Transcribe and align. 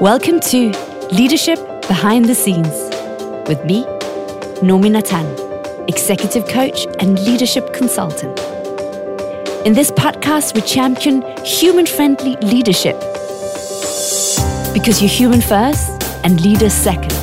Welcome 0.00 0.40
to 0.40 0.72
Leadership 1.10 1.58
Behind 1.88 2.26
the 2.26 2.34
Scenes 2.34 2.68
with 3.48 3.64
me, 3.64 3.82
Nomi 4.60 4.90
Natan, 4.90 5.24
executive 5.88 6.46
coach 6.48 6.86
and 7.00 7.18
leadership 7.20 7.72
consultant. 7.72 8.38
In 9.64 9.72
this 9.72 9.90
podcast, 9.90 10.54
we 10.54 10.60
champion 10.60 11.22
human 11.46 11.86
friendly 11.86 12.36
leadership 12.42 12.94
because 14.74 15.00
you're 15.00 15.08
human 15.08 15.40
first 15.40 16.02
and 16.24 16.42
leader 16.42 16.68
second. 16.68 17.16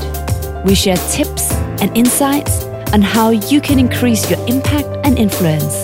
We 0.65 0.73
share 0.73 0.97
tips 1.11 1.51
and 1.79 1.95
insights 1.95 2.63
on 2.91 3.03
how 3.03 3.29
you 3.29 3.61
can 3.61 3.77
increase 3.77 4.27
your 4.31 4.39
impact 4.47 4.87
and 5.05 5.19
influence 5.19 5.75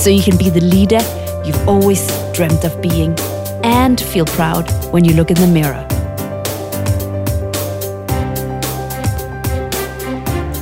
so 0.00 0.08
you 0.08 0.22
can 0.22 0.36
be 0.36 0.50
the 0.50 0.60
leader 0.60 1.00
you've 1.44 1.68
always 1.68 2.06
dreamt 2.32 2.62
of 2.62 2.80
being 2.80 3.18
and 3.64 4.00
feel 4.00 4.24
proud 4.24 4.70
when 4.92 5.04
you 5.04 5.14
look 5.14 5.32
in 5.32 5.36
the 5.36 5.48
mirror. 5.48 5.88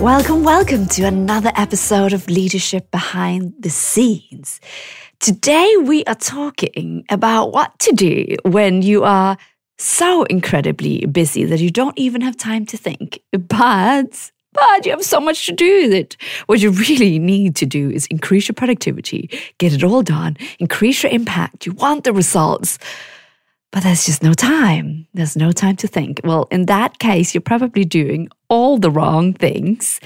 Welcome, 0.00 0.44
welcome 0.44 0.86
to 0.86 1.02
another 1.02 1.52
episode 1.56 2.14
of 2.14 2.26
Leadership 2.30 2.90
Behind 2.90 3.52
the 3.58 3.68
Scenes. 3.68 4.58
Today, 5.18 5.76
we 5.82 6.04
are 6.04 6.14
talking 6.14 7.04
about 7.10 7.52
what 7.52 7.78
to 7.80 7.92
do 7.92 8.36
when 8.46 8.80
you 8.80 9.04
are 9.04 9.36
so 9.76 10.22
incredibly 10.24 11.04
busy 11.04 11.44
that 11.44 11.60
you 11.60 11.70
don't 11.70 11.98
even 11.98 12.22
have 12.22 12.38
time 12.38 12.64
to 12.66 12.78
think. 12.78 13.20
But 13.32 14.32
but 14.54 14.86
you 14.86 14.92
have 14.92 15.04
so 15.04 15.20
much 15.20 15.44
to 15.46 15.52
do 15.52 15.90
that 15.90 16.16
what 16.46 16.60
you 16.60 16.70
really 16.70 17.18
need 17.18 17.54
to 17.56 17.66
do 17.66 17.90
is 17.90 18.06
increase 18.06 18.48
your 18.48 18.54
productivity, 18.54 19.28
get 19.58 19.74
it 19.74 19.84
all 19.84 20.02
done, 20.02 20.38
increase 20.58 21.02
your 21.02 21.12
impact. 21.12 21.66
You 21.66 21.72
want 21.72 22.04
the 22.04 22.14
results, 22.14 22.78
but 23.72 23.82
there's 23.82 24.04
just 24.04 24.22
no 24.22 24.32
time. 24.32 25.06
There's 25.14 25.36
no 25.36 25.52
time 25.52 25.76
to 25.76 25.86
think. 25.86 26.20
Well, 26.24 26.48
in 26.50 26.66
that 26.66 26.98
case, 26.98 27.34
you're 27.34 27.40
probably 27.40 27.84
doing 27.84 28.28
all 28.48 28.78
the 28.78 28.90
wrong 28.90 29.32
things. 29.32 30.00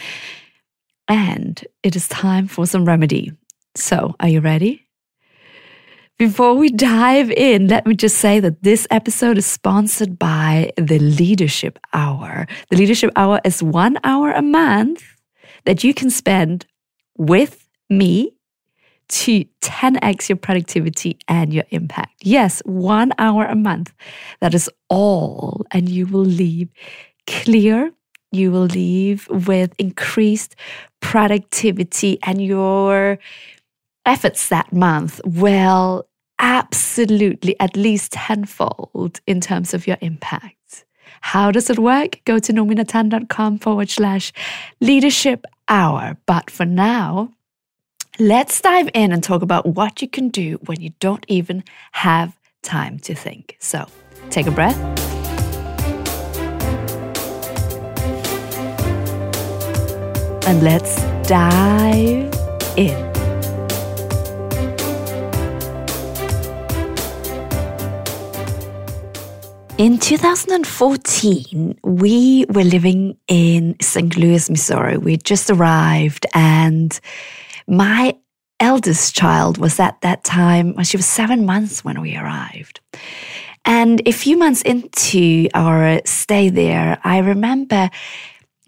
And 1.09 1.65
it 1.83 1.97
is 1.97 2.09
time 2.09 2.47
for 2.47 2.67
some 2.67 2.85
remedy. 2.85 3.33
So, 3.75 4.15
are 4.21 4.29
you 4.29 4.41
ready? 4.41 4.87
Before 6.17 6.55
we 6.55 6.69
dive 6.69 7.31
in, 7.33 7.67
let 7.67 7.87
me 7.87 7.95
just 7.95 8.19
say 8.19 8.39
that 8.39 8.63
this 8.63 8.87
episode 8.91 9.37
is 9.37 9.47
sponsored 9.47 10.17
by 10.19 10.71
the 10.77 11.01
Leadership 11.01 11.79
Hour. 11.93 12.47
The 12.71 12.77
Leadership 12.77 13.11
Hour 13.17 13.41
is 13.45 13.63
one 13.63 13.99
hour 14.05 14.31
a 14.31 14.41
month 14.41 15.03
that 15.65 15.83
you 15.83 15.93
can 15.93 16.11
spend 16.11 16.67
with 17.19 17.69
me 17.91 18.33
to 19.09 19.45
10x 19.61 20.29
your 20.29 20.37
productivity 20.37 21.19
and 21.29 21.53
your 21.53 21.65
impact. 21.71 22.13
Yes, 22.23 22.63
one 22.65 23.13
hour 23.19 23.45
a 23.45 23.55
month. 23.55 23.93
That 24.41 24.55
is 24.55 24.71
all. 24.89 25.65
And 25.71 25.89
you 25.89 26.07
will 26.07 26.25
leave 26.25 26.69
clear. 27.27 27.93
You 28.33 28.51
will 28.51 28.67
leave 28.67 29.29
with 29.29 29.75
increased 29.79 30.57
productivity 31.01 32.19
and 32.23 32.43
your 32.43 33.19
efforts 34.07 34.49
that 34.49 34.73
month 34.73 35.21
will 35.25 36.07
absolutely 36.39 37.59
at 37.61 37.77
least 37.77 38.13
tenfold 38.13 39.21
in 39.27 39.41
terms 39.41 39.73
of 39.73 39.87
your 39.87 39.97
impact. 40.01 40.85
How 41.21 41.51
does 41.51 41.71
it 41.71 41.79
work? 41.79 42.21
Go 42.25 42.39
to 42.39 42.53
nominatan.com 42.53 43.59
forward 43.59 43.89
slash 43.89 44.33
leadership 44.81 45.47
hour. 45.69 46.19
But 46.27 46.51
for 46.51 46.67
now, 46.67 47.33
let's 48.21 48.61
dive 48.61 48.89
in 48.95 49.11
and 49.11 49.25
talk 49.25 49.43
about 49.43 49.67
what 49.67 50.01
you 50.01 50.09
can 50.09 50.29
do 50.29 50.57
when 50.67 50.81
you 50.81 50.91
don't 51.01 51.25
even 51.29 51.65
have 51.93 52.37
time 52.63 52.99
to 53.01 53.15
think. 53.15 53.57
So 53.59 53.87
take 54.31 54.47
a 54.47 54.53
breath. 54.53 54.79
And 60.47 60.63
let's 60.63 61.03
dive 61.27 62.33
in. 62.77 63.15
In 69.77 69.99
2014, 69.99 71.81
we 71.83 72.47
were 72.49 72.63
living 72.63 73.17
in 73.27 73.75
St. 73.81 74.17
Louis, 74.17 74.49
Missouri. 74.49 74.99
We 74.99 75.17
just 75.17 75.51
arrived, 75.51 76.27
and 76.33 77.01
my 77.67 78.17
eldest 78.61 79.15
child 79.15 79.59
was 79.59 79.81
at 79.81 80.01
that 80.03 80.25
time, 80.25 80.75
when 80.75 80.85
she 80.85 80.97
was 80.97 81.07
seven 81.07 81.45
months 81.45 81.85
when 81.85 82.01
we 82.01 82.17
arrived. 82.17 82.81
And 83.65 84.07
a 84.07 84.13
few 84.13 84.37
months 84.37 84.63
into 84.63 85.49
our 85.55 86.01
stay 86.05 86.51
there, 86.51 86.99
I 87.03 87.19
remember 87.19 87.91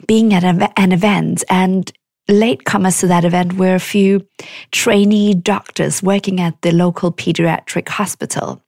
being 0.07 0.35
at 0.35 0.45
an 0.45 0.93
event 0.93 1.45
and 1.49 1.91
latecomers 2.29 3.01
to 3.01 3.07
that 3.07 3.25
event 3.25 3.55
were 3.55 3.75
a 3.75 3.81
few 3.81 4.27
trainee 4.73 5.35
doctors 5.35 6.03
working 6.03 6.41
at 6.41 6.61
the 6.63 6.73
local 6.73 7.13
pediatric 7.13 7.89
hospital. 7.89 8.63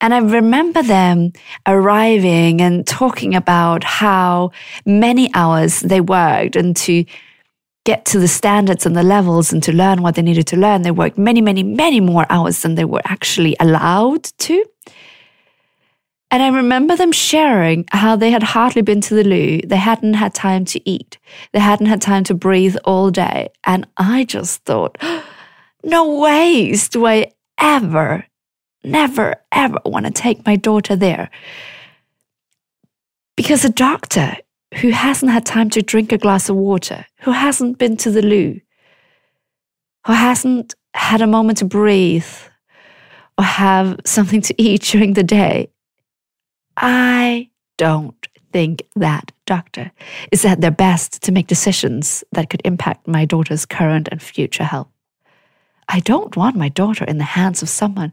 And 0.00 0.12
I 0.12 0.18
remember 0.18 0.82
them 0.82 1.32
arriving 1.66 2.60
and 2.60 2.86
talking 2.86 3.34
about 3.34 3.84
how 3.84 4.50
many 4.84 5.30
hours 5.34 5.80
they 5.80 6.00
worked 6.00 6.56
and 6.56 6.76
to 6.76 7.04
get 7.84 8.04
to 8.06 8.18
the 8.18 8.28
standards 8.28 8.86
and 8.86 8.96
the 8.96 9.02
levels 9.02 9.52
and 9.52 9.62
to 9.62 9.72
learn 9.72 10.02
what 10.02 10.14
they 10.14 10.22
needed 10.22 10.46
to 10.48 10.56
learn. 10.56 10.82
They 10.82 10.90
worked 10.90 11.18
many, 11.18 11.40
many, 11.40 11.62
many 11.62 12.00
more 12.00 12.26
hours 12.30 12.62
than 12.62 12.74
they 12.74 12.84
were 12.84 13.02
actually 13.04 13.56
allowed 13.60 14.24
to. 14.24 14.64
And 16.30 16.42
I 16.42 16.48
remember 16.48 16.96
them 16.96 17.12
sharing 17.12 17.84
how 17.92 18.16
they 18.16 18.30
had 18.30 18.42
hardly 18.42 18.82
been 18.82 19.00
to 19.02 19.14
the 19.14 19.24
loo. 19.24 19.60
They 19.60 19.76
hadn't 19.76 20.14
had 20.14 20.34
time 20.34 20.64
to 20.66 20.88
eat. 20.88 21.18
They 21.52 21.60
hadn't 21.60 21.86
had 21.86 22.02
time 22.02 22.24
to 22.24 22.34
breathe 22.34 22.76
all 22.84 23.10
day. 23.10 23.50
And 23.64 23.86
I 23.96 24.24
just 24.24 24.64
thought, 24.64 24.98
no 25.84 26.18
ways 26.18 26.88
do 26.88 27.06
I 27.06 27.32
ever 27.58 28.26
never, 28.84 29.36
ever 29.50 29.78
want 29.84 30.06
to 30.06 30.12
take 30.12 30.44
my 30.46 30.56
daughter 30.56 30.94
there. 30.94 31.30
Because 33.36 33.64
a 33.64 33.70
doctor 33.70 34.36
who 34.80 34.90
hasn't 34.90 35.32
had 35.32 35.46
time 35.46 35.70
to 35.70 35.82
drink 35.82 36.12
a 36.12 36.18
glass 36.18 36.48
of 36.48 36.56
water, 36.56 37.06
who 37.20 37.30
hasn't 37.30 37.78
been 37.78 37.96
to 37.98 38.10
the 38.10 38.22
loo, 38.22 38.60
who 40.06 40.12
hasn't 40.12 40.74
had 40.94 41.20
a 41.20 41.26
moment 41.26 41.58
to 41.58 41.64
breathe 41.64 42.26
or 43.38 43.44
have 43.44 44.00
something 44.04 44.40
to 44.42 44.62
eat 44.62 44.82
during 44.92 45.14
the 45.14 45.22
day, 45.22 45.70
I 46.76 47.50
don't 47.76 48.26
think 48.52 48.82
that 48.96 49.32
doctor 49.46 49.90
is 50.30 50.44
at 50.44 50.60
their 50.60 50.70
best 50.70 51.22
to 51.22 51.32
make 51.32 51.46
decisions 51.46 52.22
that 52.32 52.50
could 52.50 52.62
impact 52.64 53.08
my 53.08 53.24
daughter's 53.24 53.66
current 53.66 54.08
and 54.10 54.22
future 54.22 54.64
health. 54.64 54.88
I 55.88 56.00
don't 56.00 56.36
want 56.36 56.56
my 56.56 56.68
daughter 56.68 57.04
in 57.04 57.18
the 57.18 57.24
hands 57.24 57.62
of 57.62 57.68
someone 57.68 58.12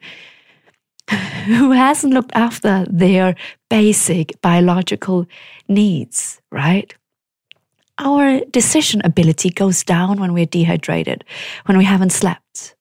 who 1.45 1.71
hasn't 1.71 2.13
looked 2.13 2.31
after 2.33 2.85
their 2.89 3.35
basic 3.69 4.39
biological 4.41 5.25
needs, 5.67 6.41
right? 6.51 6.93
Our 7.97 8.41
decision 8.45 9.01
ability 9.03 9.49
goes 9.49 9.83
down 9.83 10.19
when 10.19 10.33
we're 10.33 10.45
dehydrated, 10.45 11.25
when 11.65 11.77
we 11.77 11.83
haven't 11.83 12.11
slept, 12.11 12.75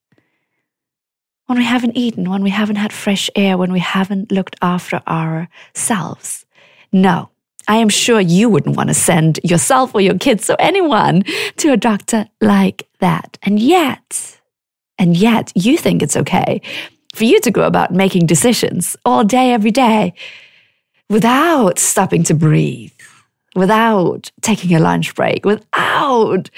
when 1.46 1.58
we 1.58 1.64
haven't 1.64 1.96
eaten, 1.96 2.30
when 2.30 2.42
we 2.42 2.50
haven't 2.50 2.76
had 2.76 2.92
fresh 2.92 3.28
air, 3.34 3.58
when 3.58 3.72
we 3.72 3.80
haven't 3.80 4.30
looked 4.30 4.56
after 4.62 5.02
ourselves. 5.08 6.46
No, 6.92 7.30
I 7.66 7.76
am 7.76 7.88
sure 7.88 8.20
you 8.20 8.48
wouldn't 8.48 8.76
want 8.76 8.88
to 8.88 8.94
send 8.94 9.40
yourself 9.42 9.94
or 9.94 10.00
your 10.00 10.18
kids 10.18 10.48
or 10.48 10.56
anyone 10.60 11.24
to 11.56 11.72
a 11.72 11.76
doctor 11.76 12.26
like 12.40 12.88
that. 13.00 13.38
And 13.42 13.58
yet, 13.58 14.40
and 14.98 15.16
yet 15.16 15.50
you 15.56 15.76
think 15.76 16.02
it's 16.02 16.16
okay 16.16 16.62
for 17.14 17.24
you 17.24 17.40
to 17.40 17.50
go 17.50 17.62
about 17.62 17.92
making 17.92 18.26
decisions 18.26 18.96
all 19.04 19.24
day, 19.24 19.52
every 19.52 19.70
day 19.70 20.14
without 21.10 21.78
stopping 21.78 22.22
to 22.22 22.34
breathe, 22.34 22.92
without 23.56 24.30
taking 24.40 24.74
a 24.74 24.78
lunch 24.78 25.14
break, 25.14 25.44
without 25.44 26.48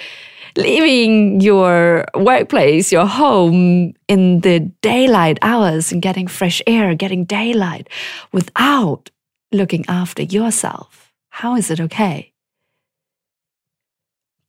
leaving 0.56 1.40
your 1.40 2.04
workplace, 2.14 2.92
your 2.92 3.06
home 3.06 3.94
in 4.08 4.40
the 4.40 4.60
daylight 4.82 5.38
hours 5.40 5.90
and 5.90 6.02
getting 6.02 6.28
fresh 6.28 6.60
air, 6.66 6.94
getting 6.94 7.24
daylight 7.24 7.88
without 8.32 9.10
looking 9.50 9.84
after 9.88 10.22
yourself. 10.22 11.12
How 11.30 11.56
is 11.56 11.70
it 11.70 11.80
okay? 11.80 12.32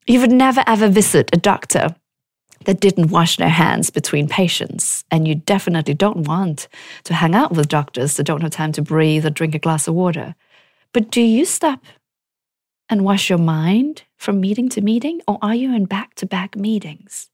You 0.06 0.20
would 0.20 0.34
never 0.34 0.64
ever 0.68 0.90
visit 0.90 1.30
a 1.32 1.38
doctor 1.38 1.96
that 2.66 2.80
didn't 2.80 3.12
wash 3.12 3.38
their 3.38 3.50
hands 3.50 3.90
between 3.90 4.28
patients. 4.28 5.04
And 5.12 5.28
you 5.28 5.36
definitely 5.36 5.94
don't 5.94 6.28
want 6.28 6.68
to 7.04 7.14
hang 7.14 7.36
out 7.36 7.52
with 7.52 7.68
doctors 7.68 8.18
that 8.18 8.24
don't 8.24 8.42
have 8.42 8.52
time 8.52 8.72
to 8.74 8.82
breathe 8.82 9.26
or 9.26 9.30
drink 9.30 9.56
a 9.56 9.60
glass 9.60 9.88
of 9.88 9.96
water. 9.96 10.36
But 10.94 11.12
do 11.12 11.22
you 11.22 11.46
stop 11.46 11.84
and 12.90 13.04
wash 13.04 13.30
your 13.30 13.40
mind 13.40 14.04
from 14.18 14.40
meeting 14.40 14.70
to 14.70 14.82
meeting, 14.82 15.22
or 15.28 15.40
are 15.42 15.56
you 15.56 15.74
in 15.74 15.86
back 15.86 16.16
to 16.16 16.26
back 16.26 16.56
meetings? 16.56 17.30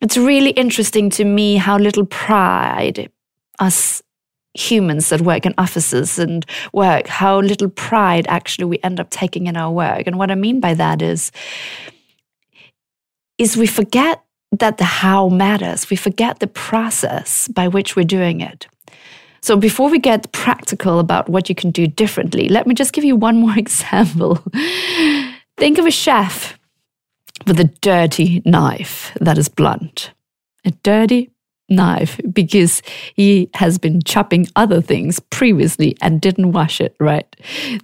It's 0.00 0.16
really 0.16 0.50
interesting 0.50 1.10
to 1.10 1.24
me 1.24 1.56
how 1.56 1.78
little 1.78 2.06
pride 2.06 3.10
us 3.58 4.02
humans 4.54 5.08
that 5.08 5.20
work 5.20 5.46
in 5.46 5.54
offices 5.58 6.18
and 6.18 6.46
work, 6.72 7.08
how 7.08 7.40
little 7.40 7.68
pride 7.68 8.26
actually 8.28 8.66
we 8.66 8.78
end 8.82 9.00
up 9.00 9.10
taking 9.10 9.46
in 9.46 9.56
our 9.56 9.72
work. 9.72 10.06
And 10.06 10.18
what 10.18 10.30
I 10.30 10.36
mean 10.36 10.60
by 10.60 10.74
that 10.74 11.02
is, 11.02 11.32
is 13.38 13.56
we 13.56 13.66
forget 13.66 14.22
that 14.52 14.78
the 14.78 14.84
how 14.84 15.28
matters. 15.28 15.90
We 15.90 15.96
forget 15.96 16.38
the 16.38 16.46
process 16.46 17.48
by 17.48 17.68
which 17.68 17.96
we're 17.96 18.04
doing 18.04 18.40
it. 18.40 18.66
So 19.40 19.56
before 19.56 19.90
we 19.90 19.98
get 19.98 20.32
practical 20.32 20.98
about 20.98 21.28
what 21.28 21.48
you 21.48 21.54
can 21.54 21.70
do 21.70 21.86
differently, 21.86 22.48
let 22.48 22.66
me 22.66 22.74
just 22.74 22.92
give 22.92 23.04
you 23.04 23.16
one 23.16 23.36
more 23.40 23.58
example. 23.58 24.42
Think 25.56 25.78
of 25.78 25.86
a 25.86 25.90
chef 25.90 26.58
with 27.46 27.60
a 27.60 27.70
dirty 27.82 28.42
knife 28.44 29.16
that 29.20 29.38
is 29.38 29.48
blunt. 29.48 30.12
A 30.64 30.70
dirty 30.82 31.30
knife 31.68 32.20
because 32.32 32.82
he 33.14 33.50
has 33.54 33.78
been 33.78 34.02
chopping 34.02 34.46
other 34.56 34.80
things 34.80 35.20
previously 35.20 35.96
and 36.00 36.20
didn't 36.20 36.52
wash 36.52 36.80
it, 36.80 36.94
right? 37.00 37.26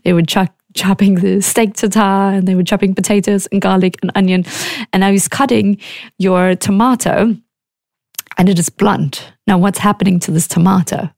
They 0.04 0.12
would 0.12 0.28
ch- 0.28 0.48
chopping 0.74 1.16
the 1.16 1.40
steak 1.40 1.74
tartare 1.74 2.34
and 2.38 2.46
they 2.46 2.54
were 2.54 2.62
chopping 2.62 2.94
potatoes 2.94 3.46
and 3.48 3.60
garlic 3.60 3.96
and 4.02 4.12
onion. 4.14 4.44
And 4.92 5.04
I 5.04 5.10
was 5.10 5.28
cutting 5.28 5.78
your 6.18 6.54
tomato 6.54 7.36
and 8.38 8.48
it 8.48 8.58
is 8.58 8.68
blunt. 8.70 9.32
Now, 9.46 9.58
what's 9.58 9.78
happening 9.78 10.20
to 10.20 10.30
this 10.30 10.48
tomato? 10.48 11.10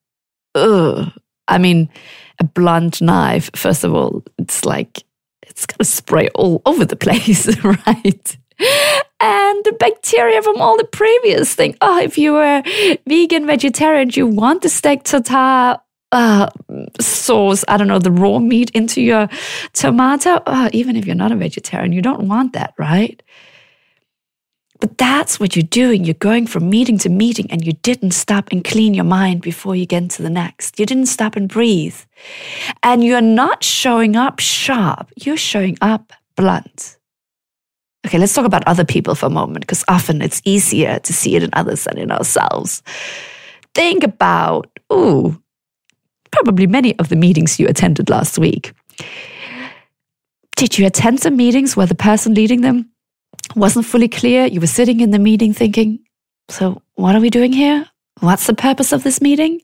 Ugh. 0.55 1.11
I 1.49 1.59
mean, 1.59 1.91
a 2.39 2.45
blunt 2.45 3.03
knife, 3.03 3.51
first 3.55 3.85
of 3.85 3.95
all, 3.95 4.23
it's 4.39 4.65
like, 4.65 5.05
it's 5.43 5.67
going 5.67 5.79
to 5.79 5.85
spray 5.85 6.29
all 6.35 6.63
over 6.67 6.85
the 6.85 6.97
place, 7.07 7.47
right? 7.65 8.37
and 9.21 9.65
the 9.65 9.75
bacteria 9.79 10.43
from 10.43 10.61
all 10.61 10.77
the 10.77 10.85
previous 10.85 11.55
thing. 11.55 11.77
Oh, 11.81 12.01
if 12.01 12.17
you 12.17 12.33
were 12.33 12.63
vegan, 13.07 13.47
vegetarian, 13.47 14.11
you 14.13 14.27
want 14.27 14.63
the 14.63 14.69
steak 14.69 15.05
tartare 15.05 15.79
uh, 16.13 16.49
sauce, 17.01 17.65
I 17.69 17.77
don't 17.77 17.89
know, 17.89 17.99
the 17.99 18.13
raw 18.13 18.39
meat 18.39 18.71
into 18.71 19.03
your 19.03 19.29
tomato. 19.73 20.43
Uh, 20.47 20.69
even 20.73 20.97
if 20.97 21.07
you're 21.07 21.17
not 21.17 21.33
a 21.33 21.37
vegetarian, 21.37 21.93
you 21.93 22.03
don't 22.03 22.29
want 22.29 22.53
that, 22.53 22.75
right? 22.79 23.23
But 24.79 24.99
that's 24.99 25.39
what 25.39 25.55
you're 25.55 25.63
doing. 25.63 26.05
You're 26.05 26.15
going 26.15 26.47
from 26.49 26.69
meeting 26.69 26.99
to 26.99 27.09
meeting 27.09 27.47
and 27.51 27.65
you 27.65 27.73
didn't 27.73 28.11
stop 28.11 28.49
and 28.51 28.65
clean 28.65 28.95
your 28.95 29.05
mind 29.05 29.41
before 29.41 29.77
you 29.77 29.87
get 29.87 30.03
into 30.03 30.23
the 30.23 30.31
next. 30.31 30.79
You 30.79 30.87
didn't 30.87 31.07
stop 31.07 31.37
and 31.37 31.49
breathe. 31.49 31.97
And 32.83 33.05
you're 33.05 33.21
not 33.21 33.63
showing 33.63 34.17
up 34.17 34.41
sharp, 34.41 35.09
you're 35.17 35.37
showing 35.37 35.79
up 35.81 36.13
blunt. 36.37 36.99
Okay, 38.05 38.19
let's 38.19 38.35
talk 38.35 38.45
about 38.45 38.67
other 38.67 38.85
people 38.85 39.15
for 39.15 39.27
a 39.27 39.31
moment 39.31 39.61
because 39.61 39.85
often 39.87 40.21
it's 40.21 40.43
easier 40.45 40.99
to 40.99 41.13
see 41.13 41.37
it 41.37 41.45
in 41.45 41.51
others 41.53 41.85
than 41.85 41.99
in 41.99 42.11
ourselves. 42.11 42.83
Think 43.75 44.03
about, 44.03 44.67
ooh, 44.93 45.41
probably 46.33 46.67
many 46.67 46.99
of 46.99 47.09
the 47.09 47.17
meetings 47.17 47.61
you 47.61 47.69
attended 47.69 48.11
last 48.11 48.39
week. 48.39 48.73
Did 50.57 50.79
you 50.79 50.87
attend 50.87 51.21
some 51.21 51.37
meetings 51.37 51.77
where 51.77 51.87
the 51.87 51.95
person 51.95 52.35
leading 52.35 52.61
them 52.63 52.91
wasn't 53.57 53.87
fully 53.87 54.09
clear? 54.09 54.47
You 54.47 54.61
were 54.61 54.67
sitting 54.67 55.01
in 55.01 55.11
the 55.11 55.19
meeting 55.19 55.53
thinking, 55.53 56.01
so 56.49 56.83
what 56.95 57.15
are 57.15 57.21
we 57.21 57.31
doing 57.31 57.53
here? 57.53 57.87
What's 58.21 58.47
the 58.47 58.55
purpose 58.55 58.93
of 58.93 59.03
this 59.03 59.21
meeting? 59.21 59.61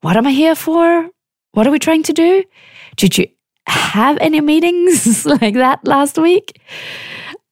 What 0.00 0.16
am 0.16 0.26
I 0.26 0.32
here 0.32 0.54
for? 0.54 1.08
What 1.52 1.66
are 1.66 1.70
we 1.70 1.78
trying 1.78 2.02
to 2.04 2.12
do? 2.12 2.44
Did 2.96 3.18
you 3.18 3.26
have 3.66 4.18
any 4.20 4.40
meetings 4.40 5.24
like 5.40 5.54
that 5.54 5.86
last 5.86 6.18
week? 6.18 6.60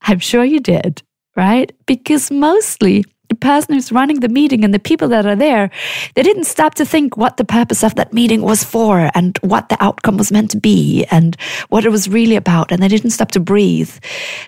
I'm 0.03 0.19
sure 0.19 0.45
you 0.45 0.61
did, 0.61 1.03
right? 1.37 1.73
Because 1.87 2.31
mostly 2.31 3.05
person 3.43 3.75
who's 3.75 3.93
running 3.93 4.21
the 4.21 4.29
meeting 4.29 4.65
and 4.65 4.73
the 4.73 4.79
people 4.79 5.09
that 5.09 5.27
are 5.27 5.37
there, 5.37 5.71
they 6.15 6.23
didn't 6.23 6.45
stop 6.45 6.75
to 6.77 6.85
think 6.87 7.17
what 7.17 7.37
the 7.37 7.45
purpose 7.45 7.83
of 7.83 7.97
that 7.97 8.13
meeting 8.13 8.43
was 8.43 8.65
for 8.65 9.11
and 9.15 9.39
what 9.43 9.69
the 9.69 9.77
outcome 9.83 10.17
was 10.17 10.33
meant 10.33 10.51
to 10.53 10.57
be 10.57 11.05
and 11.11 11.37
what 11.69 11.85
it 11.85 11.91
was 11.91 12.09
really 12.09 12.37
about. 12.37 12.73
And 12.73 12.83
they 12.83 12.89
didn't 12.89 13.11
stop 13.11 13.33
to 13.33 13.41
breathe, 13.41 13.93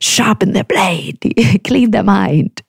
sharpen 0.00 0.52
their 0.52 0.64
blade, 0.64 1.18
clean 1.64 1.90
their 1.90 2.04
mind, 2.04 2.62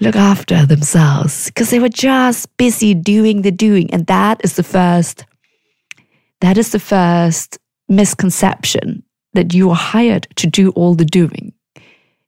look 0.00 0.16
after 0.16 0.64
themselves 0.64 1.46
because 1.46 1.70
they 1.70 1.80
were 1.80 1.88
just 1.88 2.56
busy 2.56 2.94
doing 2.94 3.42
the 3.42 3.50
doing. 3.50 3.92
And 3.92 4.06
that 4.06 4.40
is 4.44 4.56
the 4.56 4.62
first, 4.62 5.26
that 6.40 6.56
is 6.56 6.72
the 6.72 6.80
first 6.80 7.58
misconception 7.88 9.02
that 9.34 9.54
you 9.54 9.70
are 9.70 9.76
hired 9.76 10.28
to 10.36 10.46
do 10.46 10.70
all 10.70 10.94
the 10.94 11.04
doing. 11.04 11.52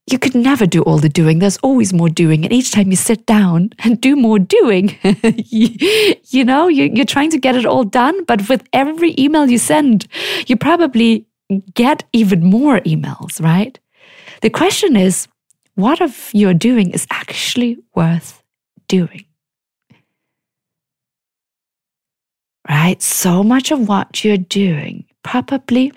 You 0.06 0.18
could 0.18 0.34
never 0.34 0.66
do 0.66 0.82
all 0.82 0.98
the 0.98 1.08
doing. 1.08 1.38
There's 1.38 1.56
always 1.58 1.94
more 1.94 2.10
doing. 2.10 2.44
And 2.44 2.52
each 2.52 2.72
time 2.72 2.90
you 2.90 2.96
sit 2.96 3.24
down 3.24 3.70
and 3.78 4.00
do 4.00 4.16
more 4.16 4.38
doing, 4.38 4.98
you, 5.22 6.16
you, 6.24 6.44
know, 6.44 6.68
you, 6.68 6.90
you're 6.92 7.06
trying 7.06 7.30
to 7.30 7.38
get 7.38 7.56
it 7.56 7.64
all 7.64 7.84
done. 7.84 8.24
But 8.24 8.48
with 8.48 8.66
every 8.74 9.14
email 9.18 9.48
you 9.48 9.56
send, 9.58 10.06
you 10.46 10.56
probably 10.56 11.26
get 11.72 12.04
even 12.12 12.44
more 12.44 12.80
emails, 12.80 13.42
right? 13.42 13.78
The 14.42 14.50
question 14.50 14.94
is, 14.94 15.26
what 15.74 16.00
of 16.02 16.30
your 16.34 16.52
doing 16.52 16.90
is 16.90 17.06
actually 17.10 17.78
worth 17.94 18.42
doing? 18.88 19.24
Right? 22.68 23.00
So 23.02 23.42
much 23.42 23.70
of 23.70 23.88
what 23.88 24.24
you're 24.24 24.36
doing 24.36 25.06
probably 25.22 25.92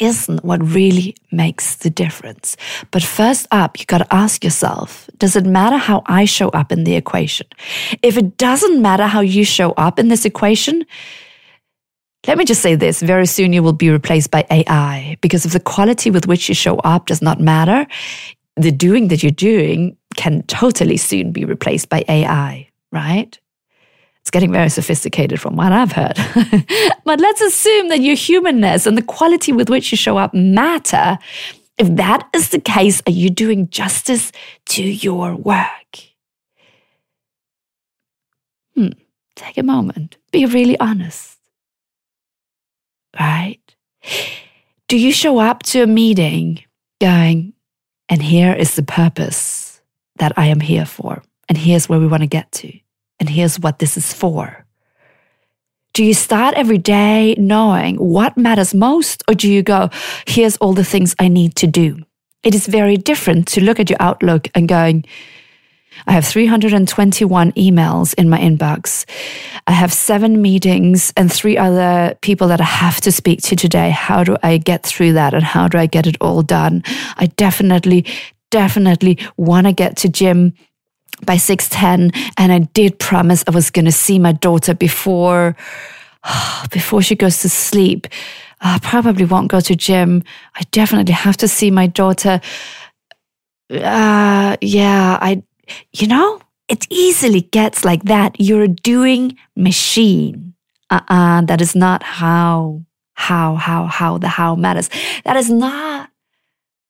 isn't 0.00 0.44
what 0.44 0.62
really 0.62 1.16
makes 1.30 1.76
the 1.76 1.90
difference. 1.90 2.56
But 2.90 3.02
first 3.02 3.46
up, 3.50 3.78
you 3.78 3.86
got 3.86 3.98
to 3.98 4.14
ask 4.14 4.44
yourself 4.44 5.08
does 5.18 5.34
it 5.34 5.44
matter 5.44 5.76
how 5.76 6.02
I 6.06 6.24
show 6.24 6.48
up 6.50 6.70
in 6.72 6.84
the 6.84 6.94
equation? 6.94 7.46
If 8.02 8.16
it 8.16 8.36
doesn't 8.36 8.80
matter 8.80 9.06
how 9.06 9.20
you 9.20 9.44
show 9.44 9.72
up 9.72 9.98
in 9.98 10.08
this 10.08 10.24
equation, 10.24 10.84
let 12.26 12.38
me 12.38 12.44
just 12.44 12.62
say 12.62 12.74
this 12.74 13.00
very 13.00 13.26
soon 13.26 13.52
you 13.52 13.62
will 13.62 13.72
be 13.72 13.90
replaced 13.90 14.30
by 14.30 14.44
AI 14.50 15.16
because 15.20 15.46
if 15.46 15.52
the 15.52 15.60
quality 15.60 16.10
with 16.10 16.26
which 16.26 16.48
you 16.48 16.54
show 16.54 16.76
up 16.78 17.06
does 17.06 17.22
not 17.22 17.40
matter, 17.40 17.86
the 18.56 18.72
doing 18.72 19.08
that 19.08 19.22
you're 19.22 19.30
doing 19.32 19.96
can 20.16 20.42
totally 20.42 20.96
soon 20.96 21.32
be 21.32 21.44
replaced 21.44 21.88
by 21.88 22.04
AI, 22.08 22.68
right? 22.92 23.38
It's 24.28 24.30
getting 24.30 24.52
very 24.52 24.68
sophisticated 24.68 25.40
from 25.40 25.56
what 25.56 25.72
I've 25.72 25.92
heard. 25.92 26.18
but 27.06 27.18
let's 27.18 27.40
assume 27.40 27.88
that 27.88 28.02
your 28.02 28.14
humanness 28.14 28.84
and 28.84 28.94
the 28.94 29.00
quality 29.00 29.52
with 29.52 29.70
which 29.70 29.90
you 29.90 29.96
show 29.96 30.18
up 30.18 30.34
matter. 30.34 31.18
If 31.78 31.96
that 31.96 32.28
is 32.34 32.50
the 32.50 32.60
case, 32.60 33.00
are 33.06 33.10
you 33.10 33.30
doing 33.30 33.70
justice 33.70 34.30
to 34.66 34.82
your 34.82 35.34
work? 35.34 35.96
Hmm. 38.74 38.88
Take 39.34 39.56
a 39.56 39.62
moment. 39.62 40.18
Be 40.30 40.44
really 40.44 40.78
honest. 40.78 41.38
Right? 43.18 43.60
Do 44.88 44.98
you 44.98 45.10
show 45.10 45.38
up 45.38 45.62
to 45.62 45.84
a 45.84 45.86
meeting 45.86 46.62
going, 47.00 47.54
and 48.10 48.22
here 48.22 48.52
is 48.52 48.74
the 48.74 48.82
purpose 48.82 49.80
that 50.16 50.34
I 50.36 50.48
am 50.48 50.60
here 50.60 50.84
for, 50.84 51.22
and 51.48 51.56
here's 51.56 51.88
where 51.88 51.98
we 51.98 52.06
want 52.06 52.24
to 52.24 52.28
get 52.28 52.52
to? 52.52 52.78
And 53.20 53.28
here's 53.28 53.58
what 53.58 53.78
this 53.78 53.96
is 53.96 54.12
for. 54.12 54.64
Do 55.94 56.04
you 56.04 56.14
start 56.14 56.54
every 56.54 56.78
day 56.78 57.34
knowing 57.38 57.96
what 57.96 58.36
matters 58.36 58.74
most, 58.74 59.24
or 59.28 59.34
do 59.34 59.50
you 59.50 59.62
go, 59.62 59.90
here's 60.26 60.56
all 60.58 60.72
the 60.72 60.84
things 60.84 61.16
I 61.18 61.28
need 61.28 61.56
to 61.56 61.66
do? 61.66 62.04
It 62.44 62.54
is 62.54 62.66
very 62.66 62.96
different 62.96 63.48
to 63.48 63.60
look 63.60 63.80
at 63.80 63.90
your 63.90 64.00
Outlook 64.00 64.48
and 64.54 64.68
going, 64.68 65.04
I 66.06 66.12
have 66.12 66.24
321 66.24 67.52
emails 67.52 68.14
in 68.14 68.28
my 68.28 68.38
inbox. 68.38 69.04
I 69.66 69.72
have 69.72 69.92
seven 69.92 70.40
meetings 70.40 71.12
and 71.16 71.32
three 71.32 71.58
other 71.58 72.16
people 72.20 72.48
that 72.48 72.60
I 72.60 72.64
have 72.64 73.00
to 73.00 73.12
speak 73.12 73.42
to 73.42 73.56
today. 73.56 73.90
How 73.90 74.22
do 74.22 74.36
I 74.42 74.58
get 74.58 74.84
through 74.84 75.14
that 75.14 75.34
and 75.34 75.42
how 75.42 75.68
do 75.68 75.78
I 75.78 75.86
get 75.86 76.06
it 76.06 76.16
all 76.20 76.42
done? 76.42 76.82
I 77.16 77.26
definitely, 77.36 78.06
definitely 78.50 79.18
want 79.36 79.66
to 79.66 79.72
get 79.72 79.96
to 79.98 80.08
gym 80.08 80.54
by 81.24 81.36
6:10 81.36 82.12
and 82.36 82.52
I 82.52 82.60
did 82.60 82.98
promise 82.98 83.44
I 83.46 83.50
was 83.50 83.70
going 83.70 83.86
to 83.86 83.92
see 83.92 84.18
my 84.18 84.32
daughter 84.32 84.74
before 84.74 85.56
before 86.70 87.02
she 87.02 87.16
goes 87.16 87.40
to 87.40 87.48
sleep. 87.48 88.06
I 88.60 88.78
probably 88.80 89.24
won't 89.24 89.50
go 89.50 89.60
to 89.60 89.76
gym. 89.76 90.24
I 90.56 90.62
definitely 90.70 91.14
have 91.14 91.36
to 91.38 91.48
see 91.48 91.70
my 91.70 91.86
daughter. 91.86 92.40
Uh, 93.70 94.56
yeah, 94.60 95.18
I, 95.20 95.42
you 95.92 96.08
know, 96.08 96.40
it 96.68 96.86
easily 96.90 97.42
gets 97.42 97.84
like 97.84 98.04
that. 98.04 98.40
You're 98.40 98.64
a 98.64 98.68
doing 98.68 99.36
machine. 99.54 100.54
Uh-uh, 100.90 101.42
that 101.42 101.60
is 101.60 101.76
not 101.76 102.02
how, 102.02 102.84
how, 103.14 103.54
how, 103.56 103.86
how 103.86 104.18
the 104.18 104.28
how 104.28 104.56
matters. 104.56 104.90
That 105.24 105.36
is 105.36 105.50
not 105.50 106.10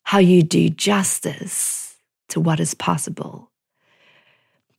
how 0.05 0.19
you 0.19 0.43
do 0.43 0.71
justice 0.71 1.97
to 2.29 2.41
what 2.41 2.61
is 2.61 2.75
possible. 2.75 3.51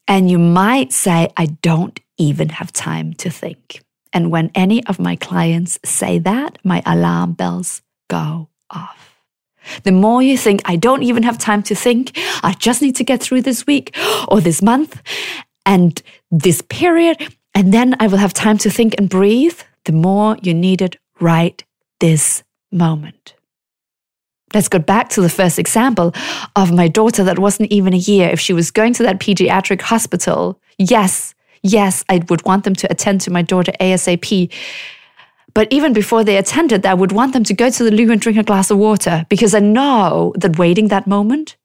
And 0.10 0.30
you 0.30 0.40
might 0.40 0.92
say, 0.92 1.30
I 1.38 1.46
don't 1.46 1.98
even 2.18 2.50
have 2.50 2.74
time 2.74 3.14
to 3.14 3.30
think. 3.30 3.82
And 4.12 4.32
when 4.32 4.52
any 4.56 4.84
of 4.88 5.00
my 5.00 5.16
clients 5.16 5.80
say 5.86 6.20
that, 6.20 6.58
my 6.64 6.82
alarm 6.86 7.34
bells 7.34 7.84
go 8.10 8.50
off. 8.72 9.22
The 9.84 9.92
more 9.92 10.24
you 10.24 10.36
think, 10.36 10.62
I 10.66 10.78
don't 10.78 11.04
even 11.04 11.24
have 11.24 11.38
time 11.38 11.62
to 11.64 11.76
think, 11.76 12.18
I 12.44 12.56
just 12.58 12.82
need 12.82 12.96
to 12.96 13.04
get 13.04 13.22
through 13.22 13.44
this 13.44 13.68
week 13.68 13.96
or 14.28 14.42
this 14.42 14.62
month 14.64 15.00
and 15.64 16.02
this 16.32 16.64
period, 16.64 17.36
And 17.54 17.74
then 17.74 17.96
I 18.00 18.08
will 18.08 18.18
have 18.18 18.34
time 18.34 18.58
to 18.60 18.70
think 18.70 18.96
and 18.98 19.10
breathe 19.10 19.60
the 19.86 19.92
more 19.92 20.38
you 20.42 20.54
need 20.54 20.82
it 20.82 20.98
right 21.20 21.64
this 22.00 22.44
moment. 22.72 23.36
Let's 24.54 24.68
go 24.68 24.80
back 24.80 25.10
to 25.10 25.22
the 25.22 25.30
first 25.30 25.60
example 25.60 26.14
of 26.56 26.72
my 26.72 26.88
daughter 26.88 27.24
that 27.24 27.40
wasn't 27.40 27.72
even 27.72 27.94
a 27.94 27.98
year. 27.98 28.30
If 28.30 28.40
she 28.40 28.54
was 28.54 28.72
going 28.72 28.94
to 28.94 29.04
that 29.04 29.20
pediatric 29.20 29.82
hospital, 29.82 30.60
yes, 30.78 31.36
yes, 31.64 32.04
I 32.10 32.24
would 32.30 32.44
want 32.46 32.64
them 32.64 32.76
to 32.76 32.92
attend 32.92 33.22
to 33.22 33.32
my 33.32 33.42
daughter 33.42 33.72
ASAP. 33.80 34.52
But 35.54 35.68
even 35.72 35.94
before 35.94 36.24
they 36.24 36.38
attended, 36.38 36.86
I 36.86 36.94
would 36.94 37.12
want 37.12 37.34
them 37.34 37.44
to 37.44 37.54
go 37.54 37.70
to 37.70 37.84
the 37.84 37.92
loo 37.92 38.12
and 38.12 38.22
drink 38.22 38.38
a 38.38 38.44
glass 38.44 38.72
of 38.72 38.78
water 38.78 39.26
because 39.30 39.54
I 39.54 39.60
know 39.60 40.34
that 40.38 40.58
waiting 40.58 40.90
that 40.90 41.08
moment 41.08 41.58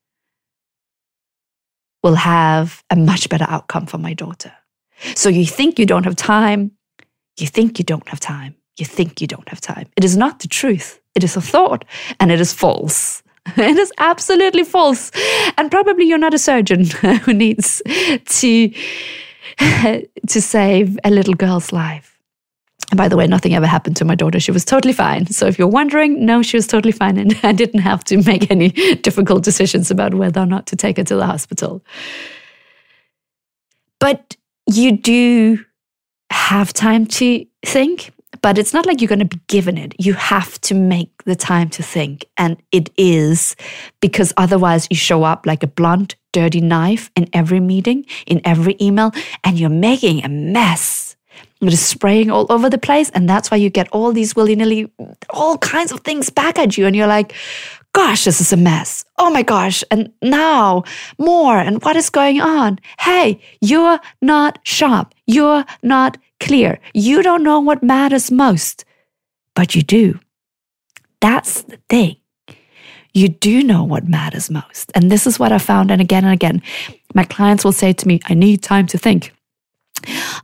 will 2.03 2.17
have 2.17 2.83
a 2.91 2.97
much 2.97 3.29
better 3.29 3.47
outcome 3.49 3.87
for 3.87 3.99
my 3.99 4.15
daughter. 4.15 4.53
So 5.15 5.29
you 5.29 5.47
think 5.47 5.79
you 5.79 5.87
don't 5.87 6.05
have 6.05 6.17
time, 6.17 6.73
you 7.39 7.47
think 7.47 7.79
you 7.79 7.85
don't 7.85 8.09
have 8.09 8.21
time, 8.21 8.55
you 8.77 8.87
think 8.87 9.21
you 9.21 9.27
don't 9.27 9.49
have 9.49 9.61
time. 9.61 9.87
It 9.97 10.05
is 10.05 10.17
not 10.17 10.41
the 10.41 10.49
truth. 10.49 11.01
It 11.15 11.25
is 11.25 11.37
a 11.37 11.41
thought 11.41 11.85
and 12.21 12.31
it 12.31 12.41
is 12.41 12.53
false. 12.53 13.23
It 13.57 13.77
is 13.77 13.93
absolutely 13.99 14.65
false. 14.65 15.11
And 15.59 15.71
probably 15.71 16.07
you're 16.07 16.19
not 16.19 16.33
a 16.33 16.39
surgeon 16.39 16.87
who 17.25 17.35
needs 17.35 17.83
to, 18.25 18.75
to 20.29 20.41
save 20.41 20.99
a 21.05 21.11
little 21.11 21.35
girl's 21.35 21.71
life. 21.71 22.19
And 22.91 22.99
by 22.99 23.09
the 23.09 23.17
way, 23.17 23.27
nothing 23.27 23.55
ever 23.55 23.67
happened 23.67 23.97
to 23.97 24.05
my 24.05 24.15
daughter. 24.15 24.41
She 24.41 24.51
was 24.51 24.65
totally 24.65 24.93
fine. 24.93 25.27
So 25.27 25.47
if 25.47 25.59
you're 25.59 25.69
wondering, 25.69 26.25
no, 26.25 26.43
she 26.43 26.57
was 26.57 26.67
totally 26.67 26.93
fine. 26.93 27.19
And 27.19 27.39
I 27.43 27.53
didn't 27.53 27.81
have 27.81 28.05
to 28.05 28.23
make 28.23 28.51
any 28.51 28.71
difficult 29.03 29.43
decisions 29.43 29.91
about 29.91 30.15
whether 30.15 30.41
or 30.41 30.47
not 30.47 30.67
to 30.69 30.77
take 30.77 30.97
her 30.97 31.05
to 31.05 31.17
the 31.17 31.27
hospital. 31.27 31.85
But 34.01 34.37
you 34.67 34.93
do 34.93 35.65
have 36.31 36.73
time 36.73 37.07
to 37.07 37.45
think 37.65 38.13
but 38.45 38.59
it's 38.59 38.75
not 38.75 38.85
like 38.85 39.01
you're 39.01 39.09
going 39.09 39.27
to 39.27 39.37
be 39.37 39.41
given 39.47 39.79
it. 39.79 39.95
You 39.99 40.13
have 40.13 40.61
to 40.61 40.75
make 40.75 41.25
the 41.25 41.35
time 41.35 41.71
to 41.71 41.83
think. 41.83 42.27
And 42.37 42.59
it 42.73 42.91
is 42.99 43.57
because 44.03 44.35
otherwise 44.37 44.87
you 44.91 44.99
show 44.99 45.25
up 45.25 45.47
like 45.47 45.63
a 45.63 45.67
blunt, 45.67 46.17
dirty 46.33 46.61
knife 46.61 47.11
in 47.17 47.27
every 47.33 47.59
meeting, 47.59 48.05
in 48.27 48.43
every 48.45 48.77
email, 48.83 49.13
and 49.45 49.59
you're 49.59 49.71
making 49.71 50.23
a 50.27 50.29
mess. 50.29 51.17
It 51.63 51.73
is 51.73 51.81
spraying 51.81 52.31
all 52.31 52.45
over 52.51 52.69
the 52.69 52.77
place. 52.77 53.09
And 53.15 53.27
that's 53.27 53.51
why 53.51 53.57
you 53.57 53.71
get 53.71 53.89
all 53.93 54.13
these 54.13 54.37
willy 54.37 54.57
nilly, 54.57 54.93
all 55.31 55.57
kinds 55.57 55.91
of 55.91 56.01
things 56.01 56.29
back 56.29 56.59
at 56.59 56.77
you. 56.77 56.85
And 56.85 56.95
you're 56.95 57.07
like, 57.07 57.33
gosh, 57.95 58.25
this 58.25 58.43
is 58.43 58.53
a 58.53 58.59
mess. 58.59 59.07
Oh 59.17 59.31
my 59.31 59.43
gosh. 59.43 59.83
And 59.91 60.13
now 60.21 60.85
more. 61.17 61.57
And 61.57 61.83
what 61.83 61.97
is 61.97 62.11
going 62.11 62.43
on? 62.43 62.79
Hey, 62.99 63.41
you're 63.63 63.99
not 64.21 64.59
sharp. 64.65 65.15
You're 65.27 65.65
not 65.83 66.19
clear. 66.45 66.79
You 66.93 67.23
don't 67.23 67.43
know 67.43 67.59
what 67.59 67.83
matters 67.83 68.31
most, 68.31 68.85
but 69.55 69.75
you 69.75 69.83
do. 69.83 70.21
That's 71.21 71.63
the 71.63 71.79
thing. 71.89 72.17
You 73.15 73.29
do 73.29 73.63
know 73.63 73.83
what 73.85 74.09
matters 74.09 74.51
most. 74.51 74.93
And 74.95 75.11
this 75.11 75.27
is 75.27 75.39
what 75.39 75.53
I 75.53 75.59
found. 75.59 75.91
And 75.91 76.01
again 76.01 76.25
and 76.25 76.35
again, 76.35 76.63
my 77.15 77.25
clients 77.25 77.65
will 77.65 77.73
say 77.73 77.93
to 77.93 78.09
me, 78.09 78.21
I 78.27 78.35
need 78.35 78.63
time 78.63 78.87
to 78.89 78.99
think. 78.99 79.33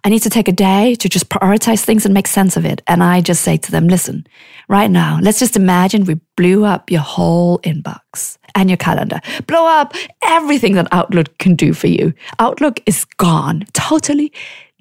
I 0.05 0.09
need 0.09 0.23
to 0.23 0.31
take 0.31 0.49
a 0.49 0.53
day 0.53 0.95
to 0.95 1.09
just 1.09 1.29
prioritize 1.29 1.85
things 1.85 2.07
and 2.07 2.15
make 2.15 2.29
sense 2.29 2.57
of 2.57 2.65
it. 2.65 2.81
And 2.87 3.03
I 3.03 3.21
just 3.21 3.43
say 3.43 3.59
to 3.59 3.71
them, 3.71 3.89
listen, 3.89 4.27
right 4.69 4.91
now, 4.91 5.19
let's 5.21 5.39
just 5.39 5.57
imagine 5.57 6.05
we 6.05 6.19
blew 6.37 6.65
up 6.65 6.91
your 6.91 7.03
whole 7.03 7.59
inbox 7.59 8.39
and 8.55 8.71
your 8.71 8.79
calendar, 8.79 9.21
blow 9.47 9.67
up 9.67 9.93
everything 10.23 10.75
that 10.75 10.89
Outlook 10.93 11.37
can 11.39 11.57
do 11.57 11.75
for 11.75 11.89
you. 11.89 12.15
Outlook 12.39 12.81
is 12.87 13.05
gone, 13.05 13.65
totally 13.75 14.33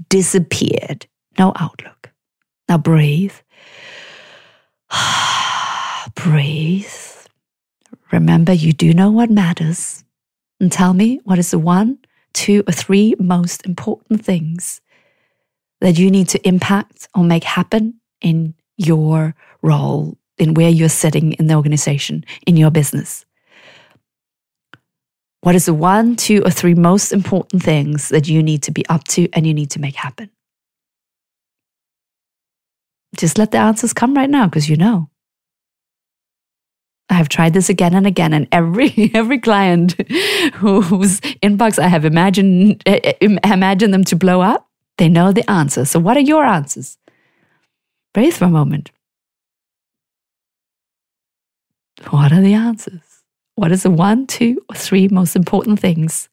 disappeared. 0.08 1.08
No 1.40 1.54
outlook. 1.56 2.12
Now 2.68 2.78
breathe. 2.78 3.34
breathe. 6.16 6.86
Remember, 8.12 8.52
you 8.52 8.74
do 8.74 8.94
know 8.94 9.10
what 9.10 9.32
matters. 9.32 10.04
And 10.60 10.70
tell 10.70 10.94
me 10.94 11.22
what 11.24 11.40
is 11.40 11.52
the 11.52 11.60
one, 11.60 12.00
two, 12.34 12.64
or 12.68 12.74
three 12.74 13.16
most 13.18 13.66
important 13.66 14.26
things 14.26 14.82
that 15.80 15.98
you 15.98 16.12
need 16.12 16.28
to 16.30 16.46
impact 16.46 17.08
or 17.16 17.24
make 17.24 17.46
happen 17.46 18.02
in 18.20 18.54
your 18.76 19.34
role, 19.62 20.18
in 20.38 20.54
where 20.56 20.70
you're 20.70 20.90
sitting 20.90 21.32
in 21.34 21.48
the 21.48 21.56
organization, 21.56 22.26
in 22.46 22.58
your 22.58 22.70
business. 22.70 23.26
What 25.40 25.56
is 25.56 25.68
the 25.68 25.74
one, 25.74 26.18
two, 26.18 26.44
or 26.44 26.52
three 26.52 26.76
most 26.76 27.14
important 27.14 27.64
things 27.64 28.10
that 28.10 28.28
you 28.28 28.44
need 28.44 28.62
to 28.64 28.72
be 28.72 28.86
up 28.88 29.06
to 29.06 29.30
and 29.32 29.48
you 29.48 29.54
need 29.54 29.72
to 29.72 29.80
make 29.80 29.96
happen? 29.96 30.30
Just 33.18 33.38
let 33.38 33.52
the 33.52 33.58
answers 33.58 33.94
come 33.94 34.14
right 34.14 34.30
now 34.30 34.46
because 34.46 34.70
you 34.70 34.76
know. 34.76 35.10
I 37.10 37.16
have 37.16 37.30
tried 37.30 37.54
this 37.54 37.70
again 37.70 37.96
and 37.96 38.06
again, 38.06 38.34
and 38.34 38.48
every 38.52 39.12
every 39.14 39.40
client 39.40 39.94
whose 40.56 41.20
inbox 41.42 41.80
I 41.80 41.88
have 41.88 42.06
eh, 42.06 42.10
eh, 42.10 43.14
imagined 43.22 43.40
imagine 43.44 43.92
them 43.92 44.04
to 44.06 44.16
blow 44.16 44.42
up, 44.42 44.68
they 44.98 45.10
know 45.10 45.32
the 45.32 45.50
answer. 45.50 45.86
So, 45.86 46.00
what 46.00 46.18
are 46.18 46.22
your 46.22 46.46
answers? 46.46 46.98
Breathe 48.14 48.34
for 48.34 48.46
a 48.46 48.50
moment. 48.50 48.92
What 52.10 52.32
are 52.32 52.42
the 52.42 52.54
answers? 52.54 53.02
What 53.56 53.72
is 53.72 53.84
the 53.84 53.92
one, 53.92 54.26
two, 54.26 54.62
or 54.70 54.76
three 54.76 55.08
most 55.10 55.36
important 55.36 55.80
things 55.80 56.30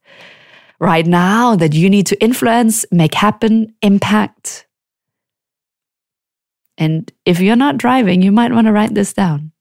right 0.79 1.07
now 1.07 1.57
that 1.57 1.75
you 1.75 1.91
need 1.91 2.07
to 2.07 2.23
influence, 2.23 2.85
make 2.93 3.15
happen, 3.15 3.75
impact? 3.83 4.66
And 6.79 7.11
if 7.25 7.41
you're 7.41 7.57
not 7.57 7.79
driving, 7.79 8.23
you 8.23 8.33
might 8.33 8.53
want 8.53 8.67
to 8.67 8.73
write 8.73 8.95
this 8.95 9.13
down. 9.13 9.53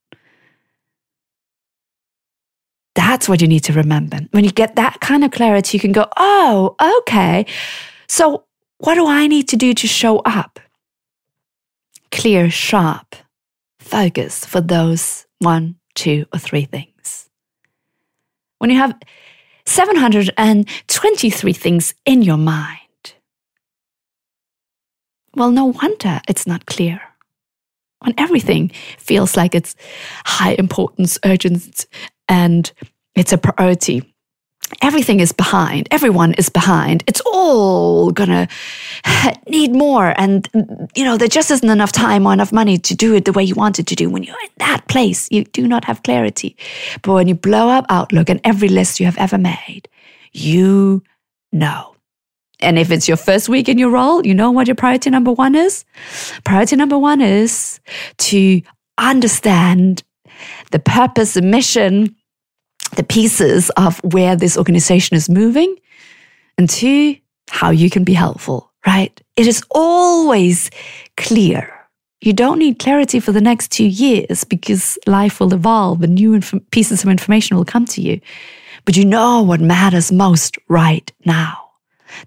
That's 2.93 3.27
what 3.27 3.41
you 3.41 3.47
need 3.47 3.63
to 3.65 3.73
remember. 3.73 4.19
When 4.31 4.43
you 4.43 4.51
get 4.51 4.75
that 4.77 4.99
kind 5.01 5.23
of 5.23 5.31
clarity, 5.31 5.77
you 5.77 5.81
can 5.81 5.91
go, 5.91 6.07
oh, 6.17 6.75
okay. 6.99 7.45
So, 8.07 8.45
what 8.79 8.95
do 8.95 9.07
I 9.07 9.27
need 9.27 9.47
to 9.49 9.57
do 9.57 9.73
to 9.73 9.87
show 9.87 10.19
up? 10.19 10.59
Clear, 12.11 12.49
sharp, 12.49 13.15
focus 13.79 14.45
for 14.45 14.61
those 14.61 15.25
one, 15.39 15.75
two, 15.93 16.25
or 16.33 16.39
three 16.39 16.65
things 16.65 16.95
when 18.65 18.69
you 18.69 18.77
have 18.77 18.97
723 19.65 21.53
things 21.53 21.93
in 22.05 22.21
your 22.23 22.37
mind? 22.37 22.84
Well, 25.35 25.51
no 25.51 25.65
wonder 25.65 26.21
it's 26.27 26.47
not 26.47 26.65
clear. 26.65 27.01
When 27.99 28.13
everything 28.17 28.69
feels 28.97 29.35
like 29.35 29.55
it's 29.55 29.75
high 30.25 30.55
importance, 30.59 31.17
urgent, 31.23 31.87
and 32.27 32.71
it's 33.15 33.33
a 33.33 33.37
priority 33.37 34.15
everything 34.81 35.19
is 35.19 35.31
behind. 35.31 35.87
Everyone 35.91 36.33
is 36.33 36.49
behind. 36.49 37.03
It's 37.07 37.21
all 37.21 38.11
gonna 38.11 38.47
need 39.47 39.73
more. 39.73 40.13
And, 40.17 40.49
you 40.95 41.03
know, 41.03 41.17
there 41.17 41.27
just 41.27 41.51
isn't 41.51 41.69
enough 41.69 41.91
time 41.91 42.25
or 42.25 42.33
enough 42.33 42.51
money 42.51 42.77
to 42.79 42.95
do 42.95 43.13
it 43.13 43.25
the 43.25 43.31
way 43.31 43.43
you 43.43 43.55
want 43.55 43.79
it 43.79 43.87
to 43.87 43.95
do. 43.95 44.09
When 44.09 44.23
you're 44.23 44.35
in 44.43 44.49
that 44.57 44.87
place, 44.87 45.27
you 45.31 45.43
do 45.43 45.67
not 45.67 45.85
have 45.85 46.03
clarity. 46.03 46.55
But 47.01 47.13
when 47.13 47.27
you 47.27 47.35
blow 47.35 47.69
up 47.69 47.85
Outlook 47.89 48.29
and 48.29 48.41
every 48.43 48.69
list 48.69 48.99
you 48.99 49.05
have 49.05 49.17
ever 49.17 49.37
made, 49.37 49.87
you 50.31 51.03
know. 51.51 51.94
And 52.65 52.79
if 52.79 52.89
it's 52.89 53.07
your 53.07 53.17
first 53.17 53.47
week 53.47 53.69
in 53.69 53.77
your 53.77 53.91
role, 53.91 54.25
you 54.25 54.33
know 54.33 54.49
what 54.49 54.67
your 54.67 54.75
priority 54.75 55.11
number 55.11 55.31
one 55.31 55.53
is? 55.53 55.85
Priority 56.43 56.75
number 56.75 56.97
one 56.97 57.21
is 57.21 57.79
to 58.17 58.61
understand 58.97 60.03
the 60.71 60.79
purpose, 60.79 61.35
the 61.35 61.43
mission, 61.43 62.15
the 62.95 63.03
pieces 63.03 63.69
of 63.71 64.03
where 64.03 64.35
this 64.35 64.57
organization 64.57 65.15
is 65.15 65.29
moving, 65.29 65.75
and 66.57 66.67
two, 66.67 67.17
how 67.49 67.69
you 67.69 67.89
can 67.89 68.03
be 68.03 68.13
helpful, 68.13 68.71
right? 68.87 69.21
It 69.35 69.47
is 69.47 69.63
always 69.69 70.71
clear. 71.17 71.71
You 72.21 72.33
don't 72.33 72.57
need 72.57 72.79
clarity 72.79 73.19
for 73.19 73.31
the 73.31 73.41
next 73.41 73.71
two 73.71 73.85
years 73.85 74.43
because 74.43 74.97
life 75.05 75.39
will 75.39 75.53
evolve 75.53 76.01
and 76.01 76.15
new 76.15 76.33
inf- 76.33 76.55
pieces 76.71 77.03
of 77.03 77.09
information 77.09 77.57
will 77.57 77.65
come 77.65 77.85
to 77.85 78.01
you. 78.01 78.19
But 78.85 78.97
you 78.97 79.05
know 79.05 79.43
what 79.43 79.61
matters 79.61 80.11
most 80.11 80.57
right 80.67 81.11
now. 81.25 81.64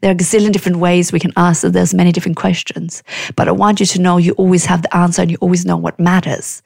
There 0.00 0.10
are 0.10 0.14
a 0.14 0.16
gazillion 0.16 0.52
different 0.52 0.78
ways 0.78 1.12
we 1.12 1.20
can 1.20 1.32
answer. 1.36 1.70
There's 1.70 1.94
many 1.94 2.12
different 2.12 2.36
questions, 2.36 3.02
but 3.36 3.48
I 3.48 3.52
want 3.52 3.80
you 3.80 3.86
to 3.86 4.00
know 4.00 4.16
you 4.16 4.32
always 4.32 4.66
have 4.66 4.82
the 4.82 4.96
answer 4.96 5.22
and 5.22 5.30
you 5.30 5.38
always 5.40 5.64
know 5.64 5.76
what 5.76 5.98
matters. 5.98 6.62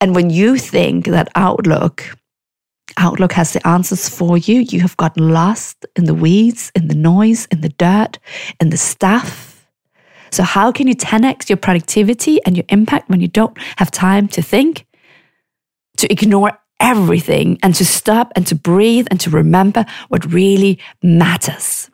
And 0.00 0.14
when 0.14 0.30
you 0.30 0.58
think 0.58 1.06
that 1.06 1.28
outlook 1.34 2.16
Outlook 2.96 3.32
has 3.32 3.52
the 3.52 3.66
answers 3.66 4.08
for 4.08 4.38
you. 4.38 4.60
You 4.60 4.80
have 4.80 4.96
gotten 4.96 5.30
lost 5.30 5.84
in 5.96 6.04
the 6.04 6.14
weeds, 6.14 6.70
in 6.74 6.88
the 6.88 6.94
noise, 6.94 7.46
in 7.50 7.60
the 7.60 7.70
dirt, 7.70 8.18
in 8.60 8.70
the 8.70 8.76
stuff. 8.76 9.66
So, 10.30 10.42
how 10.42 10.70
can 10.70 10.86
you 10.86 10.94
10x 10.94 11.48
your 11.48 11.56
productivity 11.56 12.44
and 12.44 12.56
your 12.56 12.66
impact 12.68 13.08
when 13.08 13.20
you 13.20 13.28
don't 13.28 13.56
have 13.76 13.90
time 13.90 14.28
to 14.28 14.42
think, 14.42 14.86
to 15.96 16.10
ignore 16.10 16.58
everything, 16.78 17.58
and 17.62 17.74
to 17.76 17.84
stop 17.84 18.32
and 18.36 18.46
to 18.46 18.54
breathe 18.54 19.06
and 19.10 19.20
to 19.20 19.30
remember 19.30 19.84
what 20.08 20.32
really 20.32 20.78
matters? 21.02 21.90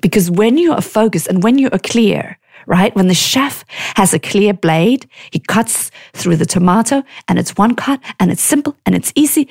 Because 0.00 0.30
when 0.30 0.58
you 0.58 0.72
are 0.72 0.82
focused 0.82 1.26
and 1.26 1.42
when 1.42 1.58
you 1.58 1.68
are 1.72 1.78
clear, 1.78 2.38
right? 2.66 2.94
When 2.94 3.08
the 3.08 3.14
chef 3.14 3.64
has 3.96 4.14
a 4.14 4.18
clear 4.18 4.52
blade, 4.52 5.08
he 5.30 5.40
cuts 5.40 5.90
through 6.12 6.36
the 6.36 6.46
tomato 6.46 7.02
and 7.26 7.38
it's 7.38 7.56
one 7.56 7.74
cut 7.74 8.00
and 8.18 8.30
it's 8.30 8.42
simple 8.42 8.76
and 8.86 8.94
it's 8.94 9.12
easy 9.14 9.48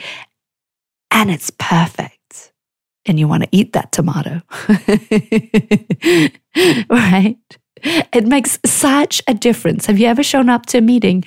and 1.11 1.29
it's 1.29 1.51
perfect. 1.51 2.53
And 3.05 3.19
you 3.19 3.27
want 3.27 3.43
to 3.43 3.49
eat 3.51 3.73
that 3.73 3.91
tomato, 3.91 4.41
right? 6.89 7.37
It 7.81 8.27
makes 8.27 8.59
such 8.65 9.21
a 9.27 9.33
difference. 9.33 9.87
Have 9.87 9.99
you 9.99 10.07
ever 10.07 10.21
shown 10.21 10.49
up 10.49 10.65
to 10.67 10.77
a 10.77 10.81
meeting 10.81 11.23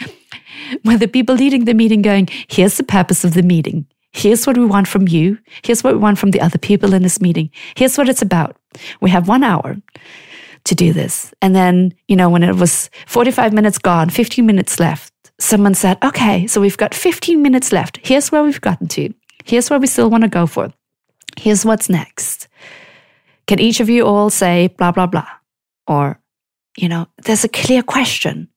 where 0.82 0.98
the 0.98 1.08
people 1.08 1.34
leading 1.34 1.64
the 1.64 1.74
meeting 1.74 2.02
going, 2.02 2.28
here's 2.48 2.76
the 2.76 2.84
purpose 2.84 3.24
of 3.24 3.34
the 3.34 3.42
meeting. 3.42 3.86
Here's 4.12 4.46
what 4.46 4.58
we 4.58 4.66
want 4.66 4.88
from 4.88 5.08
you. 5.08 5.38
Here's 5.62 5.82
what 5.82 5.94
we 5.94 6.00
want 6.00 6.18
from 6.18 6.30
the 6.30 6.40
other 6.40 6.58
people 6.58 6.94
in 6.94 7.02
this 7.02 7.20
meeting. 7.20 7.50
Here's 7.76 7.96
what 7.96 8.08
it's 8.08 8.22
about. 8.22 8.56
We 9.00 9.10
have 9.10 9.28
one 9.28 9.42
hour 9.42 9.76
to 10.64 10.74
do 10.74 10.92
this. 10.92 11.32
And 11.40 11.54
then, 11.56 11.94
you 12.08 12.16
know, 12.16 12.28
when 12.28 12.42
it 12.42 12.56
was 12.56 12.90
45 13.06 13.52
minutes 13.52 13.78
gone, 13.78 14.10
15 14.10 14.44
minutes 14.44 14.78
left, 14.78 15.12
someone 15.38 15.74
said, 15.74 15.98
okay, 16.04 16.46
so 16.46 16.60
we've 16.60 16.76
got 16.76 16.94
15 16.94 17.40
minutes 17.40 17.72
left. 17.72 17.98
Here's 18.02 18.30
where 18.30 18.42
we've 18.42 18.60
gotten 18.60 18.86
to. 18.88 19.12
Here's 19.44 19.70
where 19.70 19.80
we 19.80 19.86
still 19.86 20.10
want 20.10 20.22
to 20.22 20.28
go 20.28 20.46
for. 20.46 20.72
Here's 21.36 21.64
what's 21.64 21.88
next. 21.88 22.48
Can 23.46 23.58
each 23.58 23.80
of 23.80 23.88
you 23.88 24.06
all 24.06 24.30
say 24.30 24.68
blah, 24.68 24.92
blah, 24.92 25.06
blah? 25.06 25.28
Or, 25.86 26.20
you 26.76 26.88
know, 26.88 27.06
there's 27.24 27.44
a 27.44 27.48
clear 27.48 27.82
question. 27.82 28.48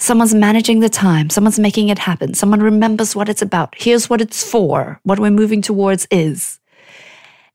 Someone's 0.00 0.34
managing 0.34 0.80
the 0.80 0.88
time. 0.88 1.28
Someone's 1.28 1.58
making 1.58 1.90
it 1.90 1.98
happen. 1.98 2.32
Someone 2.32 2.60
remembers 2.60 3.14
what 3.14 3.28
it's 3.28 3.42
about. 3.42 3.74
Here's 3.76 4.08
what 4.08 4.22
it's 4.22 4.42
for. 4.42 4.98
What 5.02 5.20
we're 5.20 5.30
moving 5.30 5.60
towards 5.60 6.08
is. 6.10 6.58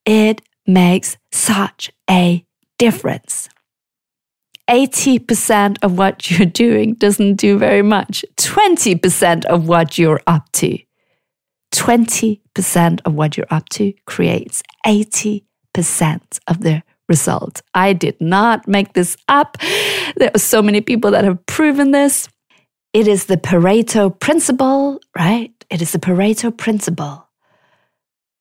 It 0.05 0.41
makes 0.67 1.17
such 1.31 1.91
a 2.07 2.45
difference. 2.77 3.49
80% 4.69 5.77
of 5.81 5.97
what 5.97 6.29
you're 6.29 6.45
doing 6.45 6.93
doesn't 6.93 7.35
do 7.35 7.57
very 7.57 7.81
much. 7.81 8.23
20% 8.37 9.45
of 9.45 9.67
what 9.67 9.97
you're 9.97 10.21
up 10.27 10.51
to. 10.53 10.77
20% 11.73 13.01
of 13.05 13.15
what 13.15 13.37
you're 13.37 13.47
up 13.49 13.69
to 13.69 13.91
creates 14.05 14.61
80% 14.85 15.41
of 16.47 16.61
the 16.61 16.83
result. 17.09 17.63
I 17.73 17.93
did 17.93 18.21
not 18.21 18.67
make 18.67 18.93
this 18.93 19.17
up. 19.27 19.57
There 20.15 20.31
are 20.33 20.39
so 20.39 20.61
many 20.61 20.81
people 20.81 21.11
that 21.11 21.23
have 21.23 21.43
proven 21.47 21.91
this. 21.91 22.29
It 22.95 23.09
is 23.09 23.25
the 23.25 23.35
Pareto 23.35 24.09
principle, 24.09 25.01
right? 25.17 25.51
It 25.69 25.81
is 25.81 25.91
the 25.91 25.99
Pareto 25.99 26.49
principle. 26.55 27.27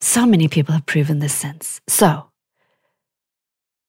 So 0.00 0.25
many 0.26 0.46
people 0.46 0.75
have 0.75 0.87
proven 0.87 1.18
this 1.18 1.32
since. 1.32 1.80
So, 1.88 2.30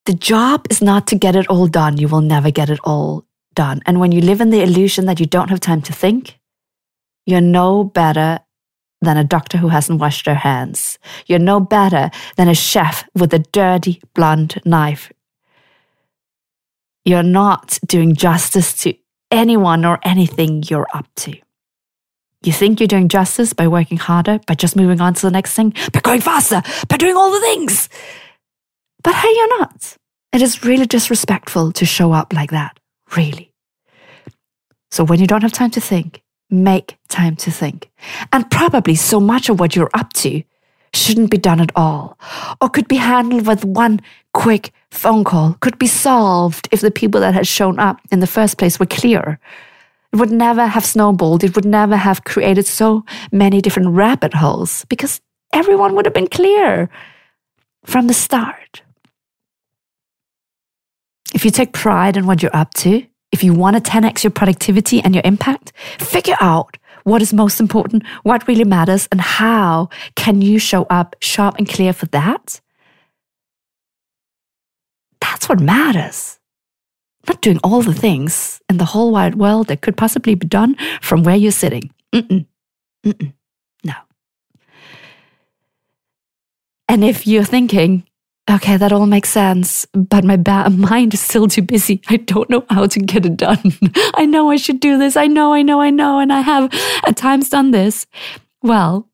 the 0.08 0.16
job 0.16 0.66
is 0.72 0.82
not 0.82 1.06
to 1.10 1.16
get 1.16 1.36
it 1.36 1.48
all 1.50 1.68
done. 1.68 1.98
You 1.98 2.08
will 2.08 2.22
never 2.22 2.50
get 2.50 2.72
it 2.72 2.80
all 2.84 3.28
done. 3.54 3.84
And 3.86 4.00
when 4.00 4.12
you 4.12 4.22
live 4.22 4.42
in 4.42 4.50
the 4.50 4.64
illusion 4.64 5.06
that 5.06 5.20
you 5.20 5.28
don't 5.28 5.52
have 5.52 5.60
time 5.60 5.84
to 5.84 5.94
think, 5.94 6.40
you're 7.28 7.42
no 7.42 7.84
better 7.84 8.40
than 9.02 9.18
a 9.18 9.24
doctor 9.24 9.60
who 9.60 9.68
hasn't 9.68 10.00
washed 10.00 10.26
their 10.26 10.34
hands. 10.34 10.98
You're 11.28 11.38
no 11.38 11.60
better 11.60 12.10
than 12.38 12.48
a 12.48 12.56
chef 12.56 13.08
with 13.14 13.32
a 13.36 13.46
dirty, 13.54 14.02
blunt 14.16 14.66
knife. 14.66 15.12
You're 17.04 17.22
not 17.22 17.78
doing 17.86 18.16
justice 18.16 18.74
to 18.82 18.96
anyone 19.36 19.86
or 19.86 20.00
anything 20.04 20.64
you're 20.68 20.88
up 20.94 21.08
to. 21.18 21.36
You 22.44 22.54
think 22.54 22.80
you're 22.80 22.88
doing 22.88 23.10
justice 23.10 23.54
by 23.54 23.68
working 23.68 23.98
harder, 23.98 24.40
by 24.46 24.54
just 24.54 24.76
moving 24.76 25.02
on 25.02 25.14
to 25.16 25.22
the 25.22 25.32
next 25.32 25.54
thing, 25.54 25.74
by 25.92 26.00
going 26.02 26.22
faster, 26.22 26.62
by 26.88 26.98
doing 26.98 27.16
all 27.16 27.32
the 27.32 27.40
things. 27.40 27.90
But 29.04 29.16
hey, 29.16 29.34
you're 29.36 29.60
not. 29.60 29.98
It 30.32 30.42
is 30.42 30.64
really 30.64 30.86
disrespectful 30.86 31.72
to 31.74 31.86
show 31.86 32.12
up 32.12 32.34
like 32.34 32.52
that, 32.52 32.80
really. 33.16 33.52
So 34.92 35.04
when 35.04 35.20
you 35.20 35.28
don't 35.28 35.42
have 35.42 35.54
time 35.54 35.72
to 35.72 35.82
think, 35.82 36.22
make 36.50 36.98
time 37.10 37.36
to 37.38 37.52
think. 37.52 37.90
And 38.32 38.50
probably 38.52 38.96
so 38.96 39.20
much 39.20 39.50
of 39.50 39.60
what 39.60 39.76
you're 39.76 39.90
up 39.94 40.14
to 40.14 40.44
shouldn't 40.94 41.32
be 41.32 41.38
done 41.38 41.60
at 41.60 41.72
all, 41.76 42.18
or 42.62 42.70
could 42.70 42.88
be 42.88 42.98
handled 42.98 43.48
with 43.48 43.66
one 43.66 44.00
quick 44.34 44.72
phone 44.96 45.24
call, 45.24 45.56
could 45.60 45.78
be 45.78 45.88
solved 45.88 46.68
if 46.72 46.82
the 46.82 46.92
people 46.92 47.22
that 47.22 47.34
had 47.34 47.48
shown 47.48 47.80
up 47.80 48.00
in 48.12 48.20
the 48.20 48.28
first 48.28 48.58
place 48.58 48.80
were 48.80 48.86
clear. 48.86 49.40
It 50.14 50.18
would 50.18 50.32
never 50.32 50.66
have 50.66 50.86
snowballed, 50.86 51.44
it 51.44 51.56
would 51.56 51.66
never 51.66 51.98
have 51.98 52.24
created 52.24 52.66
so 52.66 53.04
many 53.32 53.62
different 53.62 53.90
rabbit 53.90 54.34
holes 54.34 54.86
because 54.86 55.22
everyone 55.54 55.96
would 55.96 56.06
have 56.06 56.14
been 56.14 56.28
clear 56.28 56.90
from 57.86 58.08
the 58.08 58.14
start. 58.14 58.82
If 61.34 61.44
you 61.44 61.52
take 61.52 61.74
pride 61.74 62.16
in 62.16 62.28
what 62.28 62.42
you're 62.42 62.56
up 62.56 62.74
to, 62.76 63.06
if 63.32 63.44
you 63.44 63.54
want 63.54 63.76
to 63.76 63.92
10x 63.92 64.24
your 64.24 64.32
productivity 64.32 65.02
and 65.02 65.14
your 65.14 65.24
impact, 65.26 65.74
figure 66.00 66.38
out 66.40 66.78
what 67.04 67.22
is 67.22 67.34
most 67.34 67.60
important, 67.60 68.04
what 68.24 68.48
really 68.48 68.64
matters, 68.64 69.08
and 69.12 69.22
how 69.22 69.90
can 70.16 70.42
you 70.42 70.58
show 70.60 70.84
up 70.90 71.16
sharp 71.22 71.56
and 71.58 71.68
clear 71.68 71.94
for 71.94 72.06
that? 72.08 72.62
What 75.56 75.64
matters. 75.64 76.38
Not 77.30 77.40
doing 77.40 77.62
all 77.64 77.82
the 77.82 77.94
things 77.94 78.60
in 78.68 78.76
the 78.76 78.84
whole 78.84 79.14
wide 79.14 79.36
world 79.36 79.68
that 79.68 79.82
could 79.82 79.96
possibly 79.96 80.36
be 80.36 80.46
done 80.46 80.76
from 81.02 81.24
where 81.24 81.38
you're 81.38 81.54
sitting. 81.54 81.92
Mm-mm. 82.14 82.46
Mm-mm. 83.06 83.34
No. 83.86 83.94
And 86.90 87.06
if 87.06 87.26
you're 87.26 87.46
thinking, 87.46 88.04
okay, 88.52 88.76
that 88.76 88.92
all 88.92 89.06
makes 89.06 89.30
sense, 89.30 89.88
but 89.94 90.26
my 90.26 90.36
ba- 90.36 90.70
mind 90.70 91.14
is 91.14 91.22
still 91.22 91.48
too 91.48 91.62
busy. 91.62 92.02
I 92.10 92.18
don't 92.18 92.50
know 92.50 92.66
how 92.70 92.88
to 92.88 93.00
get 93.00 93.26
it 93.26 93.38
done. 93.38 93.72
I 94.16 94.26
know 94.26 94.52
I 94.52 94.58
should 94.58 94.82
do 94.82 94.98
this. 94.98 95.16
I 95.16 95.28
know, 95.28 95.54
I 95.54 95.62
know, 95.62 95.80
I 95.80 95.90
know. 95.90 96.20
And 96.20 96.34
I 96.34 96.42
have 96.42 96.70
at 97.08 97.16
times 97.16 97.48
done 97.48 97.72
this. 97.72 98.06
Well, 98.62 99.08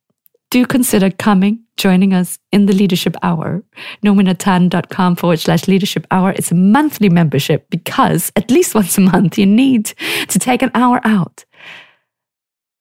do 0.49 0.65
consider 0.65 1.11
coming, 1.11 1.59
joining 1.81 2.13
us 2.13 2.37
in 2.51 2.67
the 2.67 2.73
Leadership 2.73 3.15
Hour. 3.23 3.63
Nominatan.com 4.05 5.15
forward 5.15 5.39
slash 5.39 5.67
leadership 5.67 6.05
hour. 6.11 6.29
It's 6.29 6.51
a 6.51 6.55
monthly 6.55 7.09
membership 7.09 7.67
because 7.71 8.31
at 8.35 8.51
least 8.51 8.75
once 8.75 8.99
a 8.99 9.01
month 9.01 9.39
you 9.39 9.47
need 9.47 9.85
to 10.27 10.37
take 10.37 10.61
an 10.61 10.69
hour 10.75 11.01
out 11.03 11.43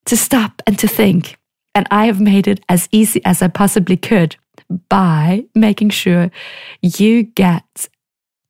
to 0.05 0.17
stop 0.17 0.61
and 0.67 0.79
to 0.79 0.87
think. 0.87 1.39
And 1.75 1.87
I 1.91 2.07
have 2.07 2.21
made 2.21 2.47
it 2.47 2.61
as 2.69 2.89
easy 2.93 3.23
as 3.25 3.41
I 3.41 3.49
possibly 3.49 3.97
could 3.97 4.37
by 4.91 5.47
making 5.55 5.91
sure 5.91 6.31
you 6.83 7.23
get 7.23 7.89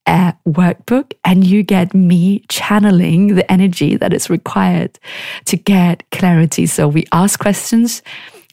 a 0.08 0.34
workbook 0.48 1.12
and 1.24 1.46
you 1.46 1.62
get 1.62 1.94
me 1.94 2.40
channeling 2.48 3.36
the 3.36 3.50
energy 3.52 3.96
that 3.96 4.12
is 4.12 4.28
required 4.28 4.98
to 5.44 5.56
get 5.56 6.02
clarity. 6.10 6.66
So 6.66 6.88
we 6.88 7.04
ask 7.12 7.38
questions. 7.38 8.02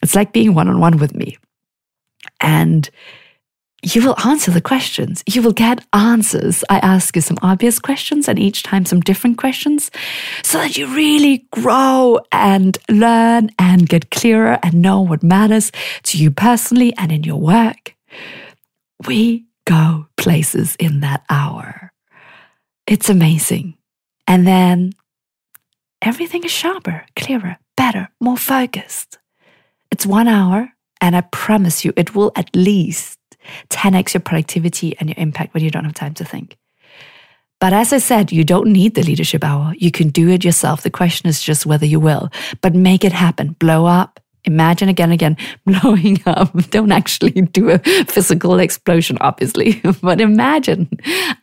It's 0.00 0.14
like 0.14 0.32
being 0.32 0.54
one 0.54 0.68
on 0.68 0.78
one 0.78 0.98
with 0.98 1.14
me. 1.16 1.36
And 2.40 2.88
you 3.82 4.04
will 4.04 4.16
answer 4.26 4.50
the 4.50 4.60
questions. 4.60 5.22
You 5.26 5.40
will 5.40 5.52
get 5.52 5.84
answers. 5.92 6.64
I 6.68 6.78
ask 6.78 7.14
you 7.14 7.22
some 7.22 7.38
obvious 7.42 7.78
questions 7.78 8.28
and 8.28 8.38
each 8.38 8.64
time 8.64 8.84
some 8.84 9.00
different 9.00 9.38
questions 9.38 9.90
so 10.42 10.58
that 10.58 10.76
you 10.76 10.86
really 10.88 11.46
grow 11.52 12.18
and 12.32 12.76
learn 12.88 13.50
and 13.58 13.88
get 13.88 14.10
clearer 14.10 14.58
and 14.64 14.82
know 14.82 15.00
what 15.00 15.22
matters 15.22 15.70
to 16.04 16.18
you 16.18 16.32
personally 16.32 16.92
and 16.96 17.12
in 17.12 17.22
your 17.22 17.40
work. 17.40 17.94
We 19.06 19.46
go 19.64 20.06
places 20.16 20.74
in 20.80 21.00
that 21.00 21.24
hour. 21.30 21.92
It's 22.86 23.08
amazing. 23.08 23.74
And 24.26 24.46
then 24.46 24.92
everything 26.02 26.42
is 26.42 26.50
sharper, 26.50 27.04
clearer, 27.14 27.58
better, 27.76 28.08
more 28.20 28.36
focused. 28.36 29.18
It's 29.92 30.04
one 30.04 30.26
hour, 30.26 30.72
and 31.00 31.16
I 31.16 31.22
promise 31.22 31.84
you, 31.84 31.92
it 31.96 32.14
will 32.14 32.32
at 32.36 32.54
least 32.54 33.18
10x 33.70 34.14
your 34.14 34.20
productivity 34.20 34.96
and 34.98 35.08
your 35.08 35.18
impact 35.18 35.54
when 35.54 35.62
you 35.62 35.70
don't 35.70 35.84
have 35.84 35.94
time 35.94 36.14
to 36.14 36.24
think. 36.24 36.56
But 37.60 37.72
as 37.72 37.92
I 37.92 37.98
said, 37.98 38.30
you 38.30 38.44
don't 38.44 38.72
need 38.72 38.94
the 38.94 39.02
leadership 39.02 39.42
hour. 39.42 39.74
You 39.76 39.90
can 39.90 40.10
do 40.10 40.28
it 40.28 40.44
yourself. 40.44 40.82
The 40.82 40.90
question 40.90 41.28
is 41.28 41.42
just 41.42 41.66
whether 41.66 41.86
you 41.86 41.98
will. 41.98 42.30
But 42.60 42.74
make 42.74 43.04
it 43.04 43.12
happen. 43.12 43.56
Blow 43.58 43.84
up. 43.84 44.20
Imagine 44.44 44.88
again, 44.88 45.10
again, 45.10 45.36
blowing 45.66 46.22
up. 46.24 46.52
Don't 46.70 46.92
actually 46.92 47.32
do 47.32 47.70
a 47.70 47.78
physical 47.78 48.58
explosion, 48.60 49.18
obviously, 49.20 49.80
but 50.02 50.20
imagine 50.20 50.88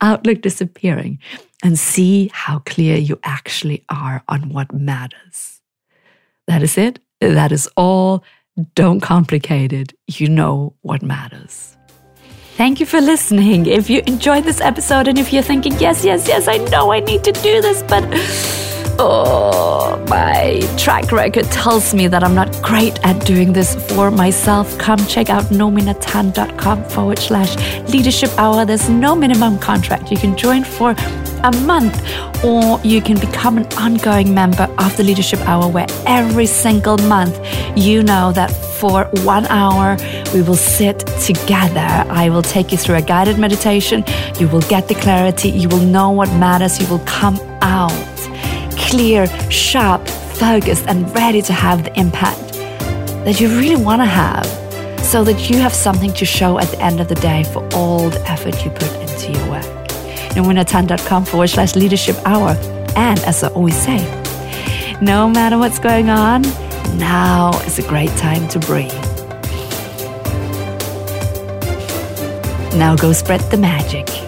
Outlook 0.00 0.40
disappearing 0.40 1.18
and 1.62 1.78
see 1.78 2.30
how 2.32 2.60
clear 2.60 2.96
you 2.96 3.18
actually 3.22 3.84
are 3.88 4.22
on 4.28 4.48
what 4.48 4.72
matters. 4.72 5.60
That 6.46 6.62
is 6.62 6.78
it. 6.78 6.98
That 7.20 7.52
is 7.52 7.68
all. 7.76 8.24
Don't 8.74 9.00
complicate 9.00 9.72
it. 9.72 9.92
You 10.06 10.28
know 10.28 10.74
what 10.82 11.02
matters. 11.02 11.76
Thank 12.56 12.80
you 12.80 12.86
for 12.86 13.02
listening. 13.02 13.66
If 13.66 13.90
you 13.90 14.02
enjoyed 14.06 14.44
this 14.44 14.62
episode 14.62 15.08
and 15.08 15.18
if 15.18 15.30
you're 15.30 15.42
thinking, 15.42 15.72
yes, 15.78 16.04
yes, 16.04 16.26
yes, 16.26 16.48
I 16.48 16.56
know 16.56 16.90
I 16.90 17.00
need 17.00 17.22
to 17.24 17.32
do 17.32 17.60
this, 17.60 17.82
but 17.82 18.02
oh, 18.98 20.04
my 20.08 20.60
track 20.76 21.12
record 21.12 21.44
tells 21.46 21.94
me 21.94 22.08
that 22.08 22.22
I'm 22.22 22.34
not 22.34 22.50
great 22.62 22.98
at 23.04 23.24
doing 23.24 23.52
this 23.52 23.74
for 23.90 24.10
myself. 24.10 24.78
Come 24.78 24.98
check 25.06 25.30
out 25.30 25.44
nominatan.com 25.44 26.84
forward 26.84 27.18
slash 27.18 27.56
leadership 27.88 28.30
hour. 28.38 28.64
There's 28.64 28.88
no 28.88 29.14
minimum 29.14 29.58
contract. 29.58 30.10
You 30.10 30.16
can 30.16 30.36
join 30.36 30.64
for 30.64 30.94
a 31.42 31.52
month, 31.64 31.96
or 32.44 32.80
you 32.82 33.00
can 33.00 33.18
become 33.18 33.58
an 33.58 33.66
ongoing 33.74 34.34
member 34.34 34.64
of 34.78 34.96
the 34.96 35.04
Leadership 35.04 35.40
Hour, 35.40 35.68
where 35.68 35.86
every 36.06 36.46
single 36.46 36.98
month 36.98 37.38
you 37.76 38.02
know 38.02 38.32
that 38.32 38.50
for 38.50 39.04
one 39.24 39.46
hour 39.46 39.96
we 40.34 40.42
will 40.42 40.56
sit 40.56 40.98
together. 41.22 42.04
I 42.10 42.30
will 42.30 42.42
take 42.42 42.72
you 42.72 42.78
through 42.78 42.96
a 42.96 43.02
guided 43.02 43.38
meditation. 43.38 44.04
You 44.38 44.48
will 44.48 44.62
get 44.62 44.88
the 44.88 44.94
clarity, 44.94 45.50
you 45.50 45.68
will 45.68 45.80
know 45.80 46.10
what 46.10 46.28
matters, 46.30 46.80
you 46.80 46.86
will 46.88 47.04
come 47.06 47.38
out 47.62 48.15
clear, 48.76 49.26
sharp, 49.50 50.06
focused, 50.08 50.86
and 50.86 51.12
ready 51.14 51.42
to 51.42 51.52
have 51.52 51.84
the 51.84 51.98
impact 51.98 52.52
that 53.24 53.40
you 53.40 53.48
really 53.58 53.82
want 53.82 54.00
to 54.00 54.06
have 54.06 54.46
so 55.04 55.24
that 55.24 55.48
you 55.48 55.58
have 55.58 55.72
something 55.72 56.12
to 56.14 56.24
show 56.24 56.58
at 56.58 56.68
the 56.68 56.80
end 56.80 57.00
of 57.00 57.08
the 57.08 57.14
day 57.16 57.44
for 57.52 57.66
all 57.74 58.10
the 58.10 58.20
effort 58.28 58.64
you 58.64 58.70
put 58.70 58.92
into 58.96 59.32
your 59.32 59.50
work. 59.50 59.64
NominaTan.com 60.34 61.24
forward 61.24 61.48
slash 61.48 61.74
leadership 61.76 62.16
hour. 62.24 62.50
And 62.96 63.18
as 63.20 63.42
I 63.42 63.48
always 63.48 63.76
say, 63.76 63.98
no 65.00 65.28
matter 65.28 65.58
what's 65.58 65.78
going 65.78 66.10
on, 66.10 66.42
now 66.98 67.50
is 67.66 67.78
a 67.78 67.82
great 67.82 68.10
time 68.16 68.48
to 68.48 68.58
breathe. 68.58 68.92
Now 72.76 72.96
go 72.96 73.12
spread 73.12 73.40
the 73.50 73.56
magic. 73.56 74.25